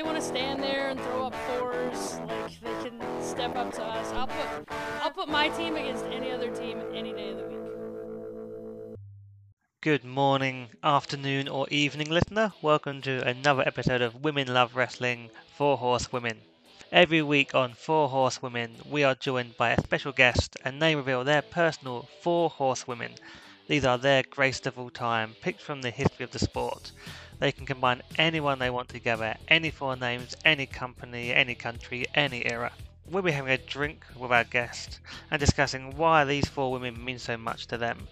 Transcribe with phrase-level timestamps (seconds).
[0.00, 3.84] they want to stand there and throw up fours, like they can step up to
[3.84, 4.10] us.
[4.12, 8.96] I'll put I'll put my team against any other team any day of the week.
[9.82, 12.54] Good morning, afternoon, or evening, listener.
[12.62, 16.38] Welcome to another episode of Women Love Wrestling Four Horse Women.
[16.90, 20.96] Every week on Four Horse Women, we are joined by a special guest and they
[20.96, 23.12] reveal their personal Four Horse Women.
[23.68, 26.90] These are their greatest of all time, picked from the history of the sport.
[27.40, 32.44] They can combine anyone they want together, any four names, any company, any country, any
[32.44, 32.70] era.
[33.10, 37.18] We'll be having a drink with our guest and discussing why these four women mean
[37.18, 38.08] so much to them.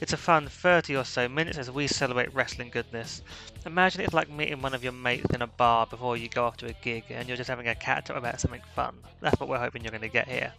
[0.00, 3.20] It's a fun 30 or so minutes as we celebrate wrestling goodness.
[3.66, 6.56] Imagine it's like meeting one of your mates in a bar before you go off
[6.56, 8.96] to a gig and you're just having a catch up about something fun.
[9.20, 10.54] That's what we're hoping you're going to get here.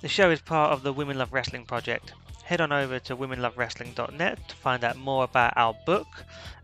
[0.00, 2.14] The show is part of the Women Love Wrestling project.
[2.44, 6.08] Head on over to womenlovewrestling.net to find out more about our book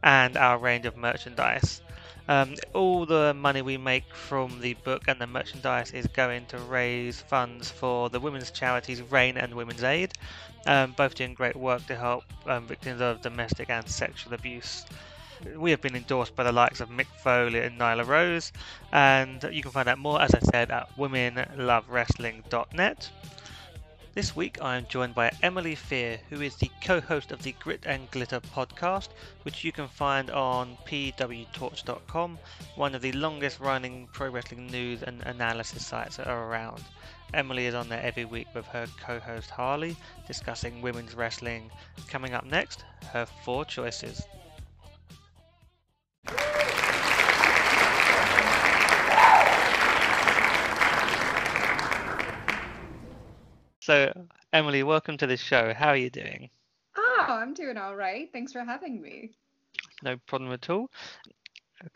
[0.03, 1.81] and our range of merchandise.
[2.29, 6.59] Um, all the money we make from the book and the merchandise is going to
[6.59, 10.13] raise funds for the women's charities RAINN and Women's Aid,
[10.67, 14.85] um, both doing great work to help um, victims of domestic and sexual abuse.
[15.57, 18.53] We have been endorsed by the likes of Mick Foley and Nyla Rose,
[18.93, 23.11] and you can find out more, as I said, at womenlovewrestling.net.
[24.19, 27.53] This week I am joined by Emily Fear, who is the co host of the
[27.53, 29.11] Grit and Glitter podcast,
[29.45, 32.39] which you can find on pwtorch.com,
[32.75, 36.83] one of the longest running pro wrestling news and analysis sites that are around.
[37.33, 39.97] Emily is on there every week with her co host Harley,
[40.27, 41.71] discussing women's wrestling.
[42.09, 44.21] Coming up next, her four choices.
[53.89, 54.13] So,
[54.53, 55.73] Emily, welcome to the show.
[55.73, 56.51] How are you doing?
[56.95, 58.29] Oh, I'm doing all right.
[58.35, 59.31] Thanks for having me.
[60.03, 60.91] No problem at all.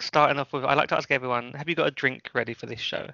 [0.00, 2.64] Starting off with, I like to ask everyone, have you got a drink ready for
[2.64, 3.08] this show?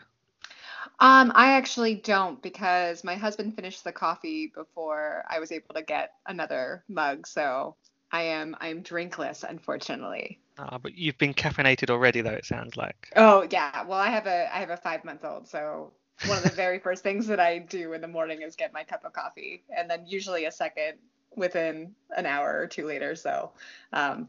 [1.00, 5.82] Um, I actually don't because my husband finished the coffee before I was able to
[5.82, 7.74] get another mug, so
[8.12, 10.38] I am I'm drinkless, unfortunately.
[10.56, 12.30] Ah, but you've been caffeinated already, though.
[12.30, 13.10] It sounds like.
[13.16, 15.94] Oh yeah, well I have a I have a five month old, so
[16.26, 18.84] one of the very first things that I do in the morning is get my
[18.84, 20.94] cup of coffee, and then usually a second
[21.36, 23.14] within an hour or two later.
[23.14, 23.52] So,
[23.92, 24.28] um,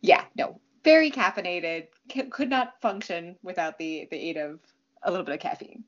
[0.00, 1.86] yeah, no, very caffeinated.
[2.12, 4.60] C- could not function without the the aid of
[5.02, 5.84] a little bit of caffeine.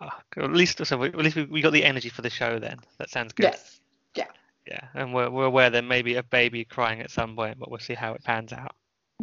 [0.00, 2.78] Oh, at least so at least we, we got the energy for the show then.
[2.98, 3.44] That sounds good.
[3.44, 3.80] Yes.
[4.14, 4.26] Yeah.
[4.66, 7.70] Yeah, and we're we're aware there may be a baby crying at some point, but
[7.70, 8.74] we'll see how it pans out.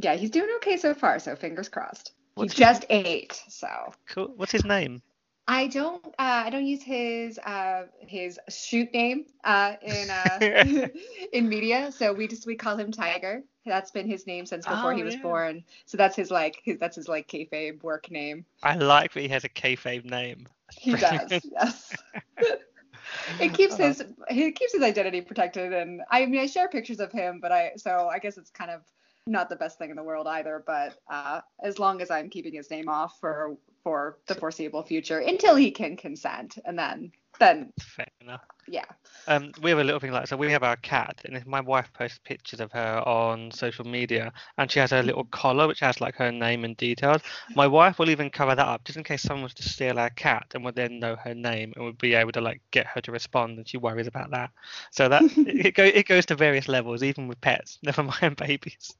[0.01, 2.13] Yeah, he's doing okay so far, so fingers crossed.
[2.35, 3.05] What's he just his...
[3.05, 3.93] ate, so.
[4.07, 4.33] Cool.
[4.35, 5.01] What's his name?
[5.47, 6.05] I don't.
[6.05, 10.39] Uh, I don't use his uh, his shoot name uh, in uh,
[11.33, 11.91] in media.
[11.91, 13.43] So we just we call him Tiger.
[13.65, 15.21] That's been his name since before oh, he was yeah.
[15.21, 15.63] born.
[15.85, 18.45] So that's his like his that's his like kayfabe work name.
[18.61, 20.47] I like that he has a kayfabe name.
[20.77, 21.41] He does.
[21.43, 21.93] yes.
[23.39, 27.11] it keeps his it keeps his identity protected, and I mean I share pictures of
[27.11, 28.81] him, but I so I guess it's kind of
[29.25, 30.63] not the best thing in the world either.
[30.65, 35.19] But uh, as long as I'm keeping his name off for for the foreseeable future
[35.19, 38.41] until he can consent, and then then fair enough.
[38.67, 38.85] Yeah.
[39.27, 40.37] Um, we have a little thing like so.
[40.37, 44.31] We have our cat, and if my wife posts pictures of her on social media,
[44.57, 47.21] and she has her little collar which has like her name and details.
[47.55, 50.11] My wife will even cover that up just in case someone was to steal our
[50.11, 53.01] cat, and would then know her name and would be able to like get her
[53.01, 54.51] to respond, and she worries about that.
[54.91, 57.79] So that it, go, it goes to various levels, even with pets.
[57.83, 58.95] Never mind babies.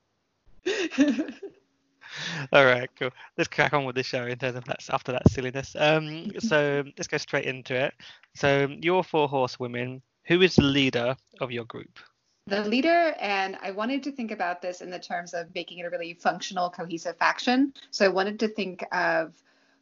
[2.52, 3.10] All right, cool.
[3.38, 5.76] Let's crack on with the show in terms of that after that silliness.
[5.78, 7.94] Um, so let's go straight into it.
[8.36, 10.02] So you're four horsewomen.
[10.26, 12.00] Who is the leader of your group?
[12.48, 15.86] The leader, and I wanted to think about this in the terms of making it
[15.86, 17.74] a really functional, cohesive faction.
[17.92, 19.34] So I wanted to think of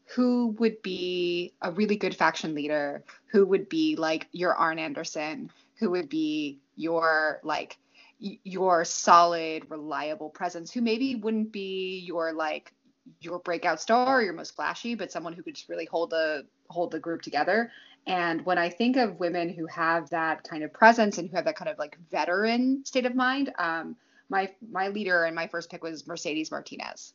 [0.05, 5.49] who would be a really good faction leader, who would be like your Arn Anderson,
[5.77, 7.77] who would be your like
[8.21, 12.73] your solid, reliable presence who maybe wouldn't be your like
[13.19, 16.45] your breakout star or your most flashy, but someone who could just really hold the
[16.69, 17.71] hold the group together.
[18.07, 21.45] And when I think of women who have that kind of presence and who have
[21.45, 23.95] that kind of like veteran state of mind, um,
[24.29, 27.13] my my leader and my first pick was Mercedes Martinez.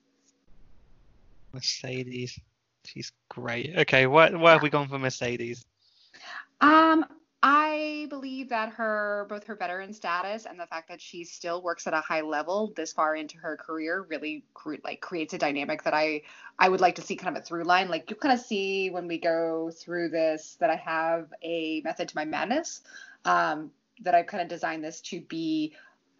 [1.53, 2.39] Mercedes,
[2.85, 3.75] she's great.
[3.79, 5.65] Okay, why why have we gone for Mercedes?
[6.61, 7.05] Um,
[7.43, 11.87] I believe that her both her veteran status and the fact that she still works
[11.87, 15.83] at a high level this far into her career really cre- like creates a dynamic
[15.85, 16.23] that I
[16.59, 17.89] I would like to see kind of a through line.
[17.89, 22.09] Like you kind of see when we go through this that I have a method
[22.09, 22.83] to my madness.
[23.25, 25.75] Um, that I've kind of designed this to be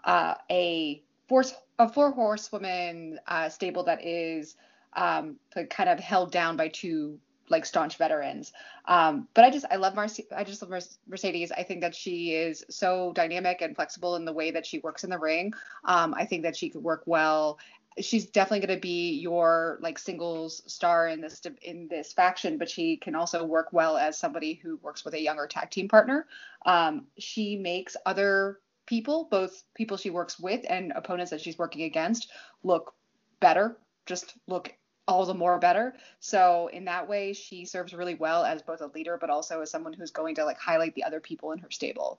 [0.05, 4.57] uh, a force a four horsewoman uh, stable that is
[4.95, 5.37] um,
[5.71, 8.53] kind of held down by two like staunch veterans.
[8.87, 11.53] Um, but I just I love Marci- I just love Mercedes.
[11.53, 15.05] I think that she is so dynamic and flexible in the way that she works
[15.05, 15.53] in the ring.
[15.85, 17.59] Um, I think that she could work well.
[17.99, 22.69] She's definitely going to be your like singles star in this in this faction, but
[22.69, 26.27] she can also work well as somebody who works with a younger tag team partner.
[26.67, 31.83] Um, she makes other people, both people she works with and opponents that she's working
[31.83, 32.31] against,
[32.63, 32.95] look
[33.41, 33.79] better.
[34.07, 34.73] Just look
[35.09, 35.95] all the more better.
[36.21, 39.71] So in that way, she serves really well as both a leader, but also as
[39.71, 42.19] someone who's going to like highlight the other people in her stable.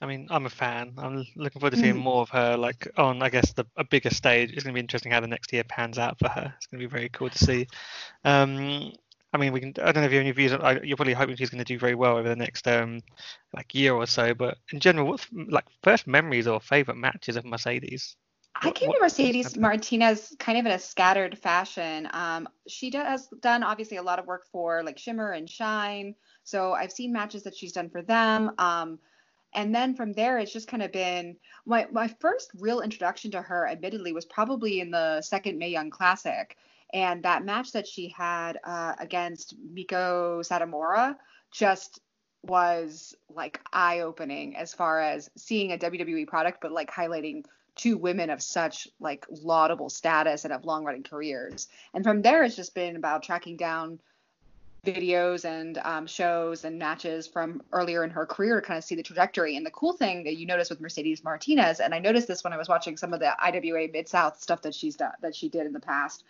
[0.00, 0.92] I mean, I'm a fan.
[0.96, 2.02] I'm looking forward to seeing mm.
[2.02, 4.52] more of her, like on, I guess, the a bigger stage.
[4.52, 6.54] It's going to be interesting how the next year pans out for her.
[6.56, 7.66] It's going to be very cool to see.
[8.24, 8.92] Um,
[9.32, 9.74] I mean, we can.
[9.82, 10.52] I don't know if you have any views.
[10.52, 13.00] On, you're probably hoping she's going to do very well over the next um,
[13.52, 14.34] like year or so.
[14.34, 18.16] But in general, what's like first memories or favorite matches of Mercedes?
[18.60, 22.08] I came to Mercedes Martinez kind of in a scattered fashion.
[22.12, 26.72] Um, she does done obviously a lot of work for like Shimmer and Shine, so
[26.72, 28.52] I've seen matches that she's done for them.
[28.58, 28.98] Um,
[29.54, 33.42] and then from there, it's just kind of been my my first real introduction to
[33.42, 33.66] her.
[33.68, 36.56] Admittedly, was probably in the second May Young Classic,
[36.92, 41.16] and that match that she had uh, against Meiko Satomura
[41.52, 42.00] just
[42.42, 47.44] was like eye opening as far as seeing a WWE product, but like highlighting
[47.78, 51.68] two women of such like laudable status and have long running careers.
[51.94, 54.00] And from there, it's just been about tracking down
[54.84, 58.94] videos and um, shows and matches from earlier in her career to kind of see
[58.94, 59.56] the trajectory.
[59.56, 62.52] And the cool thing that you notice with Mercedes Martinez, and I noticed this when
[62.52, 65.48] I was watching some of the IWA Mid South stuff that she's done that she
[65.48, 66.24] did in the past.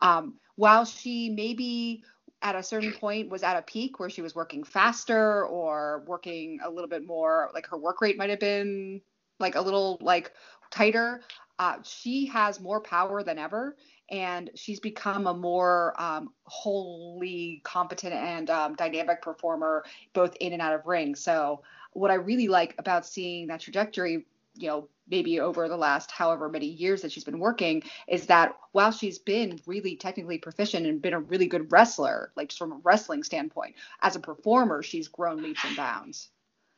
[0.00, 2.02] Um, while she maybe
[2.42, 6.60] at a certain point was at a peak where she was working faster or working
[6.64, 9.00] a little bit more, like her work rate might have been
[9.40, 10.32] like a little like
[10.70, 11.22] tighter.
[11.58, 13.76] Uh, she has more power than ever,
[14.10, 20.62] and she's become a more um, wholly competent and um, dynamic performer, both in and
[20.62, 21.14] out of ring.
[21.14, 21.62] So,
[21.94, 24.24] what I really like about seeing that trajectory,
[24.54, 28.54] you know, maybe over the last however many years that she's been working, is that
[28.72, 32.80] while she's been really technically proficient and been a really good wrestler, like from a
[32.84, 36.30] wrestling standpoint, as a performer, she's grown leaps and bounds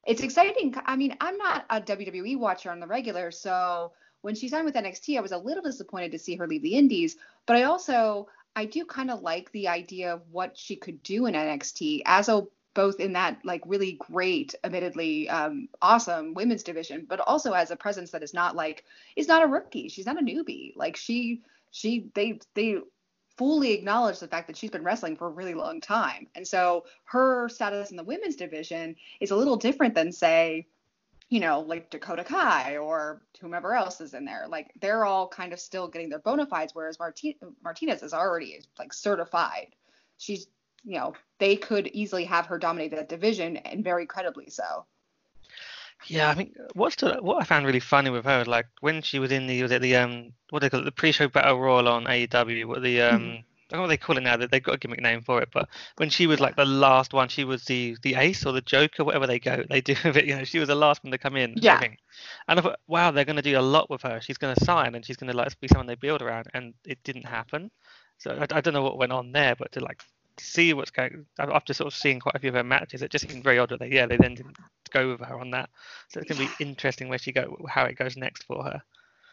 [0.06, 0.74] it's exciting.
[0.86, 3.92] I mean, I'm not a WWE watcher on the regular, so
[4.22, 6.76] when she signed with NXT, I was a little disappointed to see her leave the
[6.76, 7.16] Indies,
[7.46, 11.26] but I also I do kind of like the idea of what she could do
[11.26, 17.04] in NXT as a both in that like really great, admittedly um, awesome women's division,
[17.08, 18.84] but also as a presence that is not like
[19.16, 19.88] is not a rookie.
[19.88, 20.72] She's not a newbie.
[20.76, 22.78] Like she she they they
[23.40, 26.26] fully acknowledge the fact that she's been wrestling for a really long time.
[26.34, 30.66] And so her status in the women's division is a little different than, say,
[31.30, 34.44] you know, like Dakota Kai or whomever else is in there.
[34.46, 38.60] Like they're all kind of still getting their bona fides, whereas Marti- Martinez is already
[38.78, 39.68] like certified.
[40.18, 40.46] She's,
[40.84, 44.84] you know, they could easily have her dominate that division and very credibly so.
[46.06, 49.18] Yeah, I mean, what's what I found really funny with her, was like when she
[49.18, 51.88] was in the was it the um what they call it, the pre-show battle royal
[51.88, 53.36] on AEW, what the um mm-hmm.
[53.70, 54.36] I don't know what they call it now.
[54.36, 57.12] That they've got a gimmick name for it, but when she was like the last
[57.12, 60.16] one, she was the the ace or the joker, whatever they go, they do with
[60.16, 60.24] it.
[60.24, 61.54] You know, she was the last one to come in.
[61.56, 61.80] Yeah.
[62.48, 64.20] And I thought, wow, they're going to do a lot with her.
[64.20, 66.74] She's going to sign, and she's going to like be someone they build around, and
[66.84, 67.70] it didn't happen.
[68.18, 70.02] So I, I don't know what went on there, but to like
[70.38, 73.28] see what's going after sort of seeing quite a few of her matches, it just
[73.28, 74.56] seemed very odd that they yeah they then didn't
[74.90, 75.70] go with her on that.
[76.08, 78.82] So it's gonna be interesting where she go how it goes next for her.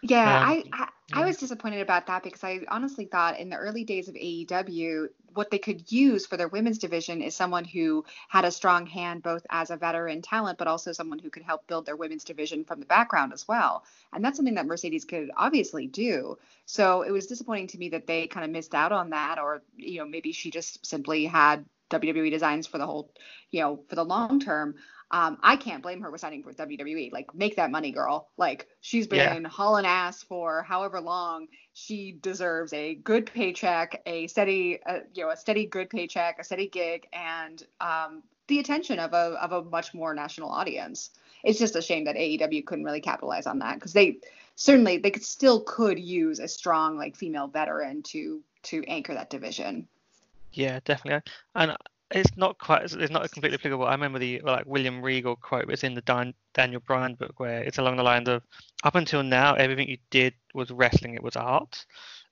[0.03, 3.55] Yeah, um, I, I, I was disappointed about that because I honestly thought in the
[3.55, 8.05] early days of AEW, what they could use for their women's division is someone who
[8.27, 11.65] had a strong hand both as a veteran talent, but also someone who could help
[11.67, 13.83] build their women's division from the background as well.
[14.13, 16.37] And that's something that Mercedes could obviously do.
[16.65, 19.63] So it was disappointing to me that they kind of missed out on that, or
[19.75, 23.11] you know maybe she just simply had WWE designs for the whole,
[23.51, 24.75] you know, for the long term.
[25.09, 27.13] Um, I can't blame her for signing with WWE.
[27.13, 28.29] Like, make that money, girl.
[28.37, 29.49] Like, she's been yeah.
[29.49, 31.47] hauling ass for however long.
[31.73, 36.43] She deserves a good paycheck, a steady, uh, you know, a steady good paycheck, a
[36.43, 41.11] steady gig, and um, the attention of a of a much more national audience.
[41.43, 44.17] It's just a shame that AEW couldn't really capitalize on that because they
[44.55, 49.29] certainly they could still could use a strong like female veteran to to anchor that
[49.29, 49.87] division.
[50.53, 51.31] Yeah, definitely.
[51.55, 51.77] And
[52.11, 53.85] it's not quite it's not completely applicable.
[53.85, 57.61] I remember the like William Regal quote was in the Dan, Daniel Bryan book where
[57.61, 58.43] it's along the lines of
[58.83, 61.85] up until now everything you did was wrestling, it was art,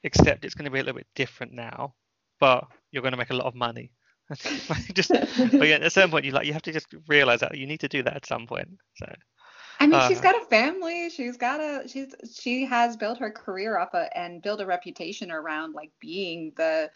[0.03, 1.93] except it's going to be a little bit different now,
[2.39, 3.91] but you're going to make a lot of money.
[4.93, 7.57] just but yeah, at a certain point you like you have to just realize that
[7.57, 8.69] you need to do that at some point.
[8.95, 9.11] So
[9.79, 11.09] I mean, she's uh, got a family.
[11.09, 15.31] She's got a she's she has built her career up a, and built a reputation
[15.31, 16.89] around like being the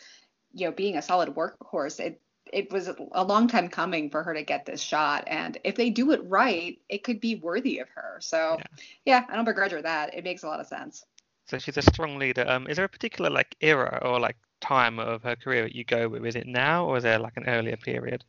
[0.54, 2.00] you know being a solid workhorse.
[2.00, 2.22] It
[2.54, 5.90] it was a long time coming for her to get this shot, and if they
[5.90, 8.18] do it right, it could be worthy of her.
[8.22, 8.66] So Yeah.
[9.06, 10.14] yeah, I don't begrudge her that.
[10.14, 11.06] It makes a lot of sense.
[11.46, 12.46] So she's a strong leader.
[12.48, 15.84] Um, is there a particular like era or like time of her career that you
[15.84, 16.26] go with?
[16.26, 18.24] Is it now or is there like an earlier period?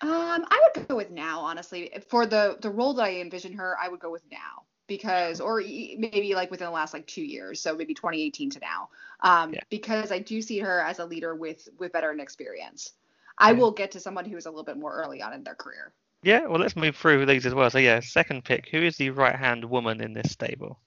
[0.00, 1.92] Um, I would go with now, honestly.
[2.08, 5.58] For the the role that I envision her, I would go with now because, or
[5.60, 8.90] maybe like within the last like two years, so maybe 2018 to now.
[9.20, 9.60] Um, Yeah.
[9.70, 12.92] because I do see her as a leader with with veteran experience.
[13.38, 15.54] I will get to someone who is a little bit more early on in their
[15.54, 15.92] career.
[16.22, 17.68] Yeah, well, let's move through these as well.
[17.68, 18.68] So yeah, second pick.
[18.70, 20.78] Who is the right-hand woman in this stable?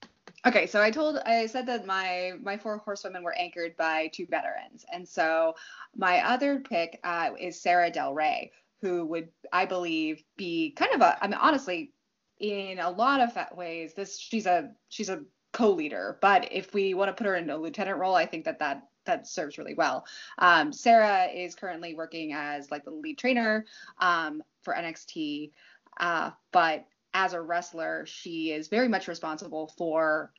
[0.45, 4.25] Okay, so I told I said that my my four horsewomen were anchored by two
[4.27, 5.55] veterans, and so
[5.95, 8.51] my other pick uh, is Sarah Del Rey,
[8.81, 11.91] who would I believe be kind of a I mean honestly,
[12.39, 15.23] in a lot of ways this she's a she's a
[15.53, 18.59] co-leader, but if we want to put her in a lieutenant role, I think that
[18.59, 20.05] that that serves really well.
[20.37, 23.65] Um, Sarah is currently working as like the lead trainer
[23.99, 25.51] um, for NXT,
[25.99, 30.31] uh, but as a wrestler, she is very much responsible for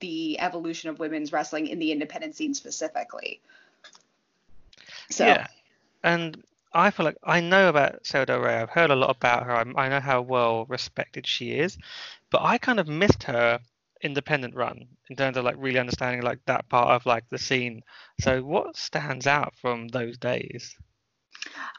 [0.00, 3.40] the evolution of women's wrestling in the independent scene specifically.
[5.10, 5.46] So Yeah,
[6.02, 8.56] and I feel like I know about Sarah Del Rey.
[8.56, 9.54] I've heard a lot about her.
[9.54, 11.78] I'm, I know how well respected she is,
[12.30, 13.60] but I kind of missed her
[14.04, 17.82] independent run in terms of like really understanding like that part of like the scene.
[18.20, 20.76] So what stands out from those days?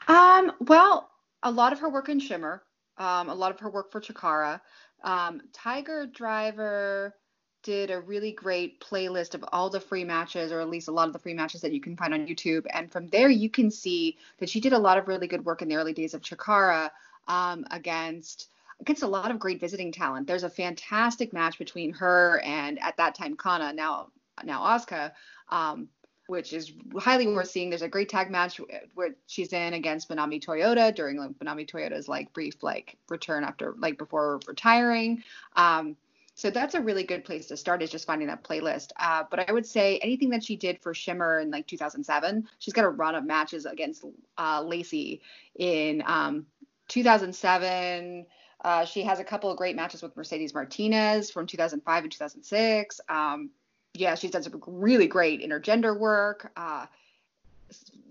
[0.08, 1.10] Um, well,
[1.42, 2.62] a lot of her work in Shimmer,
[2.98, 4.60] um, a lot of her work for Chikara.
[5.02, 7.14] Um, Tiger Driver
[7.62, 11.06] did a really great playlist of all the free matches, or at least a lot
[11.06, 12.64] of the free matches that you can find on YouTube.
[12.72, 15.62] And from there, you can see that she did a lot of really good work
[15.62, 16.90] in the early days of Chikara
[17.28, 18.48] um, against
[18.80, 20.26] against a lot of great visiting talent.
[20.26, 24.08] There's a fantastic match between her and at that time Kana, now
[24.44, 25.12] now Asuka,
[25.48, 25.88] um,
[26.26, 27.70] which is highly worth seeing.
[27.70, 28.60] There's a great tag match
[28.94, 33.74] where she's in against Manami Toyota during like, Manami Toyota's like brief like return after
[33.78, 35.22] like before retiring.
[35.54, 35.96] Um,
[36.34, 38.90] so that's a really good place to start is just finding that playlist.
[38.98, 42.74] Uh, but I would say anything that she did for Shimmer in like 2007, she's
[42.74, 44.04] got a run of matches against
[44.36, 45.22] uh, Lacey
[45.54, 46.44] in um,
[46.88, 48.26] 2007.
[48.62, 53.00] Uh, she has a couple of great matches with Mercedes Martinez from 2005 and 2006.
[53.08, 53.50] Um,
[53.94, 56.86] yeah, she's done some really great intergender work uh,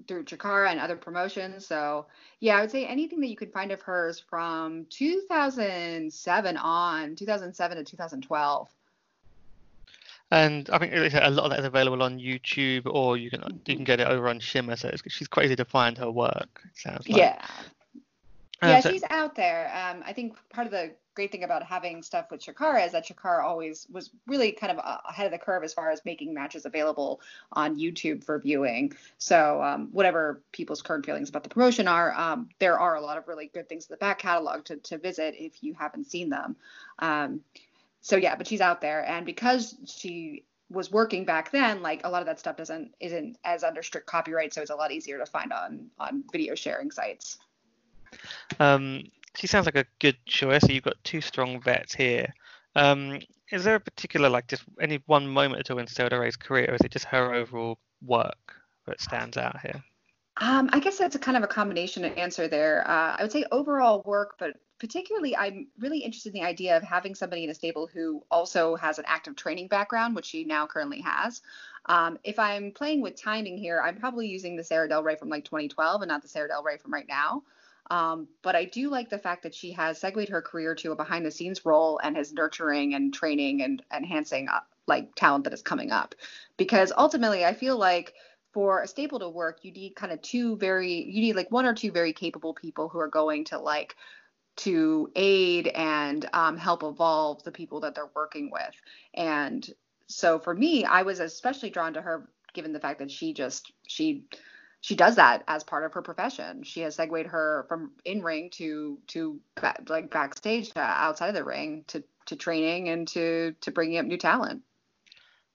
[0.07, 1.65] through Chikara and other promotions.
[1.65, 2.05] So,
[2.39, 7.77] yeah, I would say anything that you could find of hers from 2007 on, 2007
[7.77, 8.69] to 2012.
[10.31, 13.15] And I think like I said, a lot of that is available on YouTube, or
[13.15, 14.75] you can you can get it over on Shimmer.
[14.75, 16.63] So it's, she's crazy to find her work.
[16.73, 17.17] Sounds like.
[17.17, 17.45] Yeah.
[18.61, 19.71] Um, yeah, she's out there.
[19.73, 23.07] Um, I think part of the great thing about having stuff with Chikara is that
[23.07, 26.33] Chikara always was really kind of uh, ahead of the curve as far as making
[26.33, 27.21] matches available
[27.53, 28.93] on YouTube for viewing.
[29.17, 33.17] So um, whatever people's current feelings about the promotion are, um, there are a lot
[33.17, 36.29] of really good things in the back catalog to, to visit if you haven't seen
[36.29, 36.55] them.
[36.99, 37.41] Um,
[38.01, 42.09] so yeah, but she's out there, and because she was working back then, like a
[42.09, 45.17] lot of that stuff doesn't isn't as under strict copyright, so it's a lot easier
[45.17, 47.39] to find on on video sharing sites.
[48.59, 49.03] Um,
[49.35, 50.61] she sounds like a good choice.
[50.61, 52.33] So you've got two strong vets here.
[52.75, 53.19] Um,
[53.51, 56.35] is there a particular like just any one moment at all in Sarah Del Rey's
[56.35, 58.55] career, or is it just her overall work
[58.87, 59.83] that stands out here?
[60.37, 62.85] Um, I guess that's a kind of a combination answer there.
[62.87, 66.83] Uh, I would say overall work, but particularly I'm really interested in the idea of
[66.83, 70.67] having somebody in a stable who also has an active training background, which she now
[70.67, 71.41] currently has.
[71.85, 75.29] Um, if I'm playing with timing here, I'm probably using the Sarah Del Rey from
[75.29, 77.43] like 2012 and not the Sarah Del Rey from right now.
[77.91, 80.95] Um, but I do like the fact that she has segued her career to a
[80.95, 85.53] behind the scenes role and is nurturing and training and enhancing uh, like talent that
[85.53, 86.15] is coming up.
[86.57, 88.13] Because ultimately, I feel like
[88.53, 91.65] for a stable to work, you need kind of two very, you need like one
[91.65, 93.95] or two very capable people who are going to like
[94.57, 98.73] to aid and um, help evolve the people that they're working with.
[99.13, 99.67] And
[100.07, 103.71] so for me, I was especially drawn to her given the fact that she just
[103.85, 104.23] she
[104.85, 106.61] she does that as part of her profession.
[106.61, 109.39] She has segued her from in ring to to
[109.89, 114.05] like backstage to outside of the ring to to training and to to bringing up
[114.05, 114.61] new talent.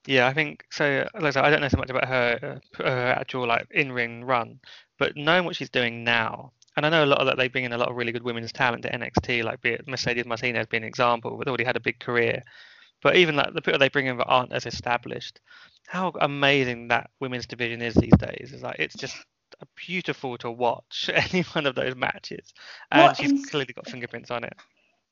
[0.05, 1.07] Yeah, I think so.
[1.21, 4.59] Like I don't know so much about her, uh, her actual like in-ring run,
[4.99, 7.63] but knowing what she's doing now, and I know a lot of that they bring
[7.63, 10.67] in a lot of really good women's talent to NXT, like be it Mercedes Martinez
[10.67, 12.43] being an example, but already had a big career.
[13.03, 15.41] But even like the people they bring in that aren't as established,
[15.87, 18.53] how amazing that women's division is these days.
[18.53, 19.17] It's like it's just
[19.77, 22.53] beautiful to watch any one of those matches,
[22.91, 24.55] and Well, she's clearly got fingerprints on it.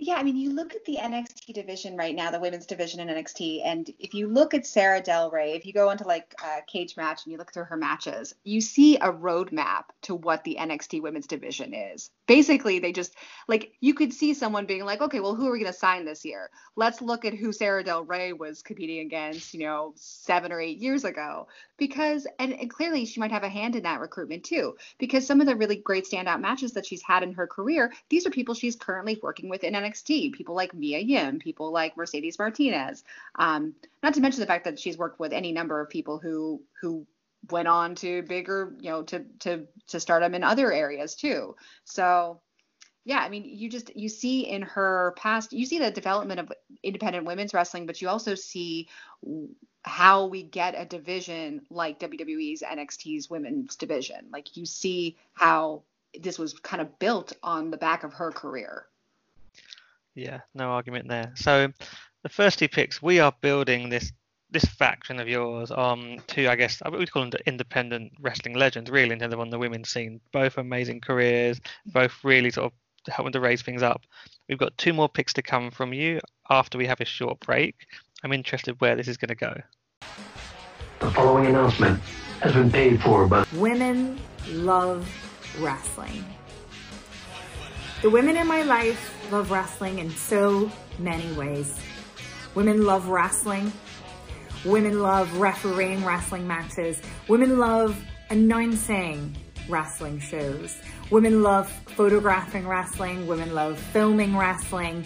[0.00, 3.08] Yeah, I mean, you look at the NXT division right now, the women's division in
[3.08, 6.62] NXT, and if you look at Sarah Del Rey, if you go into like a
[6.70, 10.56] cage match and you look through her matches, you see a roadmap to what the
[10.60, 12.12] NXT women's division is.
[12.28, 13.16] Basically, they just
[13.48, 16.04] like you could see someone being like, okay, well, who are we going to sign
[16.04, 16.48] this year?
[16.76, 20.78] Let's look at who Sarah Del Rey was competing against, you know, seven or eight
[20.78, 24.76] years ago, because and, and clearly she might have a hand in that recruitment too,
[24.98, 28.28] because some of the really great standout matches that she's had in her career, these
[28.28, 31.96] are people she's currently working with in NXT NXT, people like Mia Yim, people like
[31.96, 33.04] Mercedes Martinez.
[33.38, 36.62] Um, not to mention the fact that she's worked with any number of people who
[36.80, 37.06] who
[37.50, 41.56] went on to bigger, you know, to to to stardom in other areas too.
[41.84, 42.40] So
[43.04, 46.52] yeah, I mean, you just you see in her past, you see the development of
[46.82, 48.88] independent women's wrestling, but you also see
[49.82, 54.26] how we get a division like WWE's NXT's women's division.
[54.30, 55.84] Like you see how
[56.20, 58.86] this was kind of built on the back of her career.
[60.18, 61.30] Yeah, no argument there.
[61.36, 61.68] So
[62.24, 64.12] the first two picks, we are building this
[64.50, 68.90] this faction of yours on two, I guess, we would call them independent wrestling legends,
[68.90, 70.22] really, in terms of on the women's scene.
[70.32, 74.06] Both amazing careers, both really sort of helping to raise things up.
[74.48, 77.76] We've got two more picks to come from you after we have a short break.
[78.24, 79.54] I'm interested where this is going to go.
[81.00, 82.00] The following announcement
[82.40, 85.06] has been paid for by Women love
[85.60, 86.24] wrestling.
[88.00, 91.76] The women in my life love wrestling in so many ways.
[92.54, 93.72] Women love wrestling.
[94.64, 97.02] Women love refereeing wrestling matches.
[97.26, 98.00] Women love
[98.30, 99.36] announcing
[99.68, 100.78] wrestling shows.
[101.10, 103.26] Women love photographing wrestling.
[103.26, 105.04] Women love filming wrestling.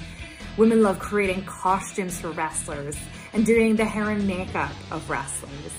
[0.59, 2.99] Women love creating costumes for wrestlers
[3.33, 5.73] and doing the hair and makeup of wrestlers.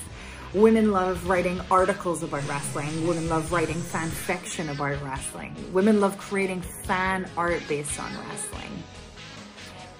[0.54, 3.08] Women love writing articles about wrestling.
[3.08, 5.52] Women love writing fan fiction about wrestling.
[5.72, 8.84] Women love creating fan art based on wrestling.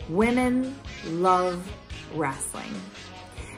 [0.09, 1.69] Women love
[2.15, 2.73] wrestling.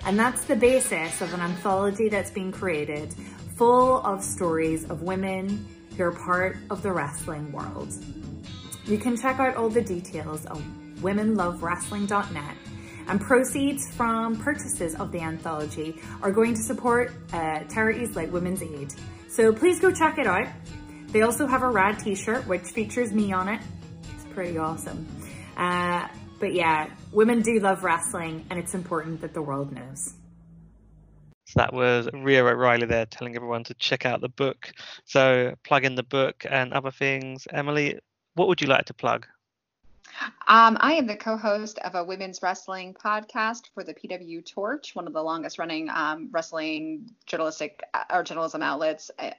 [0.07, 3.13] And that's the basis of an anthology that's being created
[3.57, 7.93] full of stories of women who are part of the wrestling world.
[8.87, 10.63] You can check out all the details on
[11.01, 12.57] womenlovewrestling.net
[13.09, 18.63] and proceeds from purchases of the anthology are going to support uh, charities like Women's
[18.63, 18.93] Aid.
[19.29, 20.49] So please go check it out.
[21.09, 23.61] They also have a rad t-shirt which features me on it.
[24.15, 25.07] It's pretty awesome.
[25.57, 30.15] Uh, but yeah, women do love wrestling and it's important that the world knows.
[31.47, 34.73] So that was Rhia O'Reilly there telling everyone to check out the book.
[35.05, 37.47] So plug in the book and other things.
[37.53, 38.01] Emily,
[38.35, 39.27] what would you like to plug?
[40.49, 45.07] Um, I am the co-host of a women's wrestling podcast for the PW Torch, one
[45.07, 49.31] of the longest-running um, wrestling journalistic uh, or journalism outlets uh,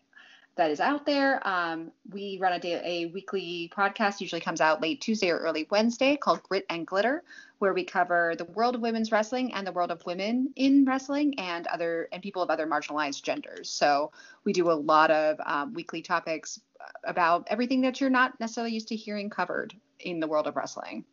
[0.55, 1.45] that is out there.
[1.47, 5.67] Um, we run a, day, a weekly podcast, usually comes out late Tuesday or early
[5.69, 7.23] Wednesday, called Grit and Glitter,
[7.59, 11.39] where we cover the world of women's wrestling and the world of women in wrestling
[11.39, 13.69] and other and people of other marginalized genders.
[13.69, 14.11] So
[14.43, 16.59] we do a lot of um, weekly topics
[17.03, 21.05] about everything that you're not necessarily used to hearing covered in the world of wrestling.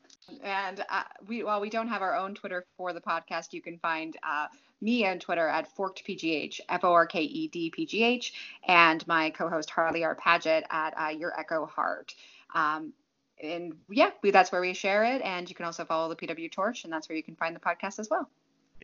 [0.43, 3.79] And uh, we, while we don't have our own Twitter for the podcast, you can
[3.79, 4.47] find uh,
[4.81, 8.33] me on Twitter at ForkedPGH, F O R K E D P G H,
[8.67, 10.15] and my co host Harley R.
[10.15, 12.15] Paget at uh, Your Echo Heart.
[12.55, 12.93] Um,
[13.43, 15.21] and yeah, we, that's where we share it.
[15.23, 17.61] And you can also follow the PW Torch, and that's where you can find the
[17.61, 18.29] podcast as well.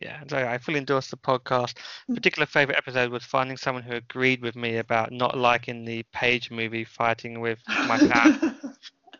[0.01, 1.75] Yeah, so I fully endorse the podcast.
[2.09, 2.15] Mm.
[2.15, 6.49] Particular favorite episode was finding someone who agreed with me about not liking the Paige
[6.49, 8.55] movie fighting with my cat.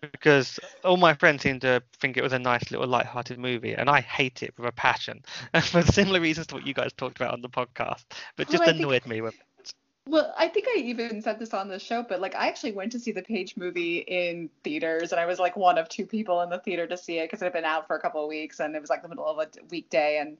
[0.01, 3.89] Because all my friends seem to think it was a nice little light-hearted movie, and
[3.89, 5.23] I hate it with a passion,
[5.63, 8.03] for similar reasons to what you guys talked about on the podcast.
[8.35, 9.35] But just well, annoyed think, me with.
[9.35, 9.73] It.
[10.07, 12.91] Well, I think I even said this on the show, but like I actually went
[12.93, 16.41] to see the Paige movie in theaters, and I was like one of two people
[16.41, 18.27] in the theater to see it because it had been out for a couple of
[18.27, 20.37] weeks, and it was like the middle of a weekday, and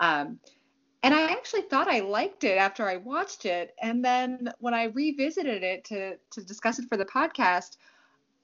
[0.00, 0.40] um,
[1.04, 4.86] and I actually thought I liked it after I watched it, and then when I
[4.86, 7.76] revisited it to to discuss it for the podcast.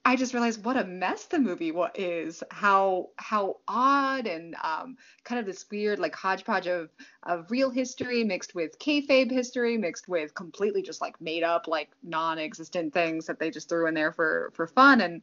[0.03, 2.43] I just realized what a mess the movie is.
[2.49, 6.89] How how odd and um, kind of this weird like hodgepodge of
[7.23, 11.89] of real history mixed with kayfabe history mixed with completely just like made up like
[12.01, 15.01] non-existent things that they just threw in there for for fun.
[15.01, 15.21] And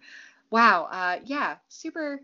[0.50, 2.20] wow, uh, yeah, super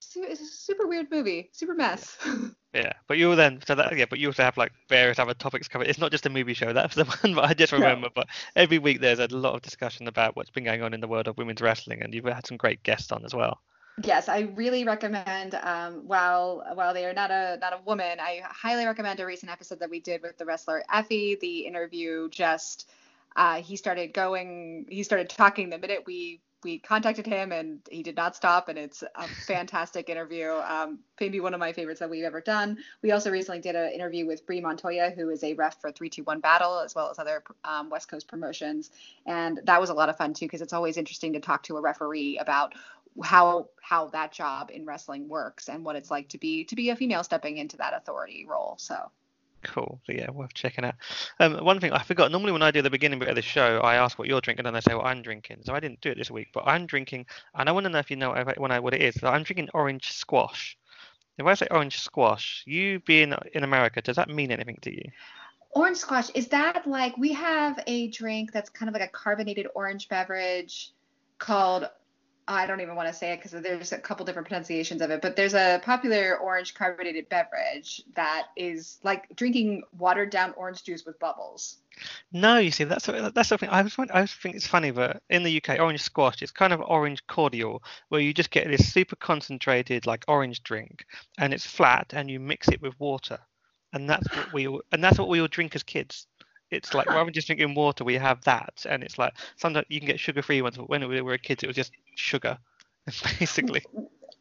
[0.00, 2.18] super weird movie, super mess.
[2.76, 5.66] Yeah, but you then so that yeah, but you also have like various other topics
[5.66, 5.86] covered.
[5.86, 6.74] It's not just a movie show.
[6.74, 8.10] That's the one that I just remember.
[8.14, 11.08] But every week there's a lot of discussion about what's been going on in the
[11.08, 13.62] world of women's wrestling, and you've had some great guests on as well.
[14.04, 15.54] Yes, I really recommend.
[15.54, 19.50] Um, while while they are not a not a woman, I highly recommend a recent
[19.50, 21.38] episode that we did with the wrestler Effie.
[21.40, 22.90] The interview just
[23.36, 28.02] uh, he started going, he started talking the minute we we contacted him and he
[28.02, 30.50] did not stop and it's a fantastic interview.
[30.50, 32.78] Um, maybe one of my favorites that we've ever done.
[33.02, 36.40] We also recently did an interview with Brie Montoya who is a ref for 321
[36.40, 38.90] battle as well as other um, west coast promotions.
[39.26, 41.76] And that was a lot of fun too because it's always interesting to talk to
[41.76, 42.74] a referee about
[43.22, 46.90] how how that job in wrestling works and what it's like to be to be
[46.90, 48.76] a female stepping into that authority role.
[48.78, 49.10] So
[49.66, 50.00] Cool.
[50.06, 50.94] So yeah, worth checking out.
[51.40, 52.30] Um, one thing I forgot.
[52.30, 54.66] Normally, when I do the beginning bit of the show, I ask what you're drinking,
[54.66, 55.58] and they say what I'm drinking.
[55.64, 57.98] So I didn't do it this week, but I'm drinking, and I want to know
[57.98, 59.16] if you know what, I, what it is.
[59.16, 60.78] So I'm drinking orange squash.
[61.38, 65.10] If I say orange squash, you being in America, does that mean anything to you?
[65.72, 69.66] Orange squash is that like we have a drink that's kind of like a carbonated
[69.74, 70.92] orange beverage
[71.38, 71.90] called
[72.48, 75.20] I don't even want to say it because there's a couple different pronunciations of it,
[75.20, 81.04] but there's a popular orange carbonated beverage that is like drinking watered down orange juice
[81.04, 81.78] with bubbles.
[82.30, 85.42] No, you see, that's that's something I was I was think it's funny, but in
[85.42, 89.16] the UK, orange squash is kind of orange cordial, where you just get this super
[89.16, 91.06] concentrated like orange drink,
[91.38, 93.40] and it's flat, and you mix it with water,
[93.92, 96.26] and that's what we all, and that's what we all drink as kids.
[96.70, 100.00] It's like rather than just drinking water, we have that, and it's like sometimes you
[100.00, 100.76] can get sugar-free ones.
[100.76, 102.58] But when we were kids, it was just sugar,
[103.38, 103.82] basically.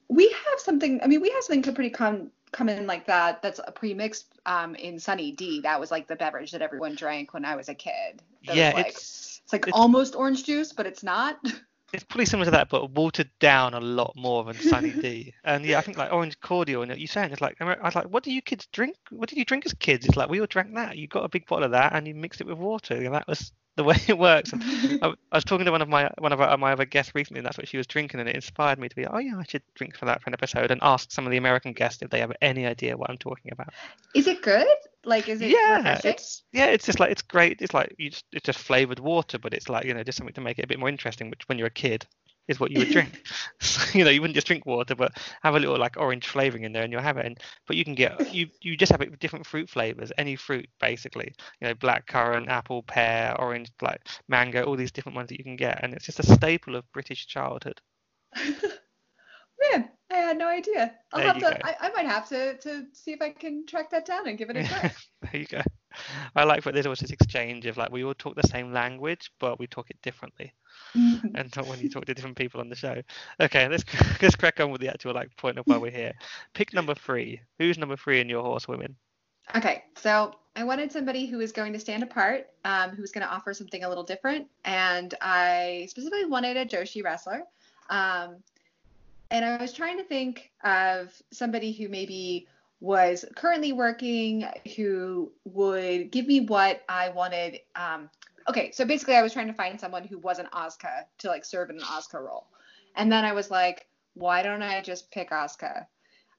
[0.07, 1.01] We have something.
[1.03, 3.41] I mean, we have something to pretty com- common like that.
[3.41, 5.61] That's a pre-mixed um, in Sunny D.
[5.61, 8.23] That was like the beverage that everyone drank when I was a kid.
[8.47, 11.37] That yeah, like, it's it's like it's, almost orange juice, but it's not.
[11.93, 15.33] it's pretty similar to that, but watered down a lot more than Sunny D.
[15.43, 18.07] And yeah, I think like orange cordial, and you saying it's like I was like,
[18.07, 18.97] what do you kids drink?
[19.11, 20.05] What did you drink as kids?
[20.05, 20.97] It's like we all drank that.
[20.97, 23.27] You got a big bottle of that, and you mixed it with water, and that
[23.27, 24.51] was the way it works.
[24.53, 27.39] I, I, was talking to one of my one of our, my other guests recently,
[27.39, 29.43] and that's what she was drinking, and it inspired me to be, oh yeah, I
[29.43, 32.09] should drink for that for an episode, and ask some of the American guests if
[32.09, 33.73] they have any idea what I'm talking about.
[34.13, 34.67] Is it good?
[35.05, 36.11] Like, is it yeah, refreshing?
[36.11, 37.61] it's yeah, it's just like it's great.
[37.61, 40.33] It's like you just it's just flavored water, but it's like you know just something
[40.33, 41.29] to make it a bit more interesting.
[41.29, 42.05] Which when you're a kid
[42.47, 43.21] is what you would drink.
[43.59, 46.63] so, you know, you wouldn't just drink water, but have a little like orange flavoring
[46.63, 47.25] in there, and you'll have it.
[47.25, 50.35] And but you can get you you just have it with different fruit flavors, any
[50.35, 51.33] fruit basically.
[51.61, 55.43] You know, black currant, apple, pear, orange, like mango, all these different ones that you
[55.43, 57.79] can get, and it's just a staple of British childhood.
[59.71, 60.93] Man, I had no idea.
[61.11, 61.65] I'll There have to.
[61.65, 64.49] I, I might have to to see if I can track that down and give
[64.49, 64.91] it a try.
[65.21, 65.61] there you go.
[66.35, 69.31] I like what there's always this exchange of like we all talk the same language,
[69.39, 70.53] but we talk it differently.
[70.93, 73.01] and not when you talk to different people on the show.
[73.39, 73.83] Okay, let's
[74.21, 76.13] let's crack on with the actual like point of why we're here.
[76.53, 77.41] Pick number three.
[77.57, 78.95] Who's number three in your horse women?
[79.55, 83.25] Okay, so I wanted somebody who was going to stand apart, um, who was going
[83.25, 87.43] to offer something a little different, and I specifically wanted a Joshi wrestler.
[87.89, 88.37] Um,
[89.35, 92.47] and I was trying to think of somebody who maybe
[92.79, 97.59] was currently working, who would give me what I wanted.
[97.75, 98.09] Um,
[98.47, 101.69] okay, so basically, I was trying to find someone who wasn't Asuka to like serve
[101.69, 102.47] in an Asuka role,
[102.95, 105.85] and then I was like, why don't I just pick Asuka?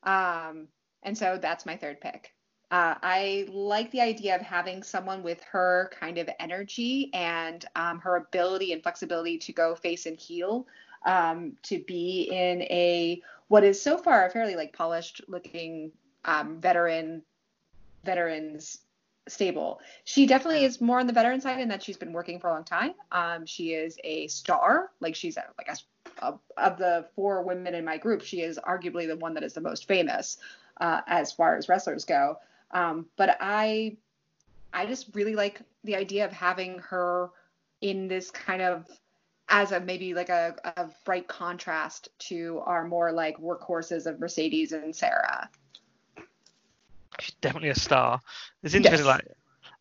[0.02, 0.68] Um,
[1.02, 2.32] and so that's my third pick.
[2.70, 8.00] Uh, I like the idea of having someone with her kind of energy and um,
[8.00, 10.66] her ability and flexibility to go face and heel
[11.06, 15.92] um, to be in a what is so far a fairly like polished looking
[16.24, 17.22] um, veteran
[18.04, 18.78] veterans
[19.28, 19.80] stable.
[20.04, 22.52] She definitely is more on the veteran side in that she's been working for a
[22.52, 22.94] long time.
[23.10, 27.74] Um, she is a star, like she's a, like a, of, of the four women
[27.74, 30.38] in my group, she is arguably the one that is the most famous
[30.80, 32.38] uh, as far as wrestlers go.
[32.70, 33.96] Um, but I,
[34.72, 37.30] I just really like the idea of having her
[37.80, 38.86] in this kind of
[39.48, 44.72] as a maybe like a, a bright contrast to our more like workhorses of Mercedes
[44.72, 45.48] and Sarah.
[47.20, 48.20] She's definitely a star.
[48.62, 49.14] It's interesting, Yes.
[49.14, 49.26] like,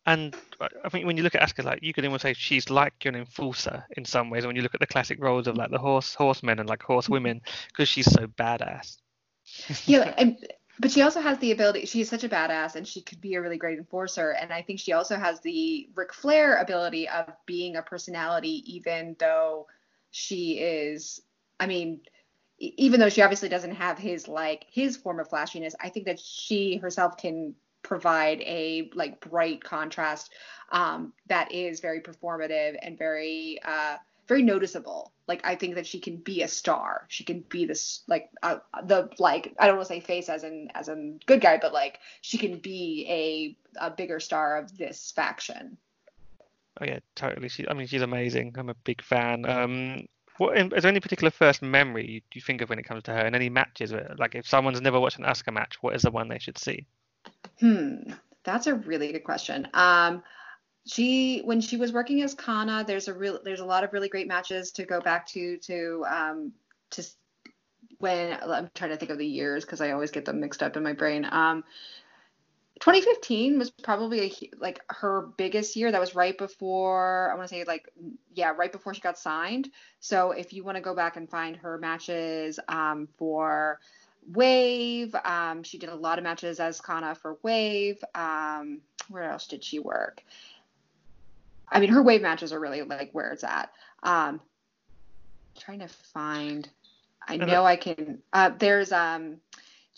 [0.06, 2.70] and I I think when you look at Asuka, like you could almost say she's
[2.70, 4.46] like an enforcer in some ways.
[4.46, 7.42] When you look at the classic roles of like the horse horsemen and like horsewomen,
[7.68, 8.98] because she's so badass.
[9.84, 10.38] yeah, and,
[10.78, 11.86] but she also has the ability.
[11.86, 14.30] She's such a badass, and she could be a really great enforcer.
[14.30, 19.16] And I think she also has the Ric Flair ability of being a personality, even
[19.18, 19.66] though
[20.10, 21.20] she is.
[21.58, 22.00] I mean,
[22.58, 26.20] even though she obviously doesn't have his like his form of flashiness, I think that
[26.20, 30.32] she herself can provide a like bright contrast
[30.72, 33.96] um, that is very performative and very uh,
[34.28, 35.12] very noticeable.
[35.26, 37.06] Like I think that she can be a star.
[37.08, 40.44] She can be this like uh, the like I don't want to say face as
[40.44, 44.76] in as in good guy, but like she can be a a bigger star of
[44.76, 45.78] this faction.
[46.80, 47.48] Oh yeah, totally.
[47.48, 48.54] She, I mean, she's amazing.
[48.58, 49.48] I'm a big fan.
[49.48, 50.06] Um,
[50.38, 53.12] what is there any particular first memory you, you think of when it comes to
[53.12, 53.94] her, and any matches?
[54.18, 56.86] Like, if someone's never watched an Asuka match, what is the one they should see?
[57.60, 58.12] Hmm,
[58.44, 59.68] that's a really good question.
[59.72, 60.22] Um,
[60.86, 64.08] she when she was working as Kana, there's a real there's a lot of really
[64.08, 66.52] great matches to go back to to um
[66.90, 67.02] to
[67.98, 70.76] when I'm trying to think of the years because I always get them mixed up
[70.76, 71.26] in my brain.
[71.30, 71.64] Um,
[72.80, 75.90] 2015 was probably a, like her biggest year.
[75.90, 77.88] That was right before I want to say like
[78.34, 79.70] yeah, right before she got signed.
[80.00, 83.80] So if you want to go back and find her matches um, for
[84.32, 88.02] Wave, um, she did a lot of matches as Kana for Wave.
[88.14, 90.22] Um, where else did she work?
[91.68, 93.70] I mean, her Wave matches are really like where it's at.
[94.02, 94.40] Um,
[95.58, 96.68] trying to find.
[97.28, 98.22] I know I can.
[98.32, 99.38] Uh, there's um,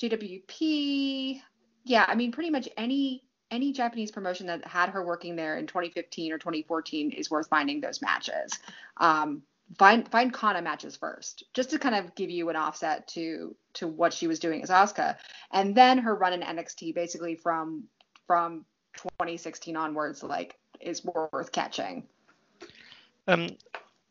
[0.01, 1.43] JWP
[1.89, 5.67] yeah, I mean, pretty much any any Japanese promotion that had her working there in
[5.67, 8.53] 2015 or 2014 is worth finding those matches.
[8.99, 9.43] Um,
[9.79, 13.89] find find Kana matches first, just to kind of give you an offset to to
[13.89, 15.17] what she was doing as Asuka,
[15.53, 17.85] and then her run in NXT, basically from
[18.27, 22.05] from 2016 onwards, like is worth catching.
[23.27, 23.49] Um,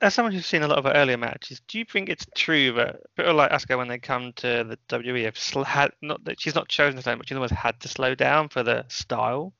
[0.01, 3.01] as someone who's seen a lot of earlier matches, do you think it's true that
[3.15, 6.56] people like Asuka, when they come to the WWE, have sl- had not that she's
[6.56, 9.53] not chosen to slow, but she's almost had to slow down for the style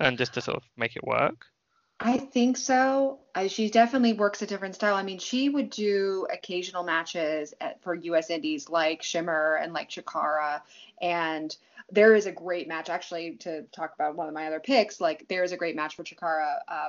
[0.00, 1.46] and just to sort of make it work?
[1.98, 3.20] I think so.
[3.34, 4.94] Uh, she definitely works a different style.
[4.94, 8.28] I mean, she would do occasional matches at, for U.S.
[8.28, 10.60] Indies like Shimmer and like Chikara,
[11.00, 11.56] and
[11.90, 15.00] there is a great match actually to talk about one of my other picks.
[15.00, 16.88] Like there is a great match for Chikara uh,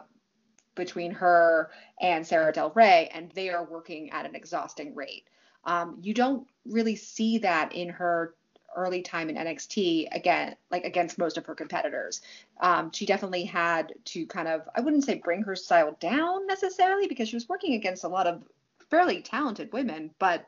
[0.76, 5.26] between her and Sarah Del Rey, and they are working at an exhausting rate.
[5.66, 8.36] Um, you don't really see that in her
[8.76, 12.22] early time in NXT again, like against most of her competitors.
[12.62, 17.08] Um, she definitely had to kind of, I wouldn't say bring her style down necessarily
[17.08, 18.44] because she was working against a lot of
[18.90, 20.48] fairly talented women, but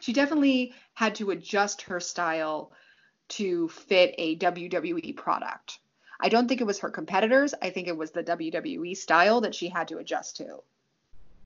[0.00, 2.72] she definitely had to adjust her style
[3.30, 5.78] to fit a WWE product.
[6.20, 7.54] I don't think it was her competitors.
[7.60, 10.62] I think it was the WWE style that she had to adjust to.